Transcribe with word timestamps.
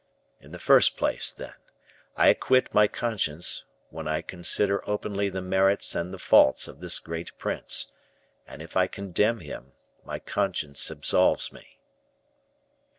In 0.39 0.49
the 0.51 0.57
first 0.57 0.97
place, 0.97 1.31
then, 1.31 1.53
I 2.17 2.29
acquit 2.29 2.73
my 2.73 2.87
conscience, 2.87 3.65
when 3.91 4.07
I 4.07 4.23
consider 4.23 4.83
openly 4.89 5.29
the 5.29 5.43
merits 5.43 5.93
and 5.93 6.11
the 6.11 6.17
faults 6.17 6.67
of 6.67 6.79
this 6.79 6.99
great 6.99 7.37
prince; 7.37 7.91
and 8.47 8.63
if 8.63 8.75
I 8.75 8.87
condemn 8.87 9.41
him, 9.41 9.73
my 10.03 10.17
conscience 10.17 10.89
absolves 10.89 11.53
me." 11.53 11.77